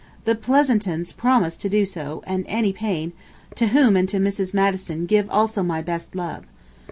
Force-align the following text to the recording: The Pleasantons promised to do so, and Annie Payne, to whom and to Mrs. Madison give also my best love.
The 0.25 0.33
Pleasantons 0.33 1.13
promised 1.13 1.61
to 1.61 1.69
do 1.69 1.85
so, 1.85 2.23
and 2.25 2.47
Annie 2.47 2.73
Payne, 2.73 3.13
to 3.53 3.67
whom 3.67 3.95
and 3.95 4.09
to 4.09 4.17
Mrs. 4.17 4.51
Madison 4.51 5.05
give 5.05 5.29
also 5.29 5.61
my 5.61 5.83
best 5.83 6.15
love. 6.15 6.43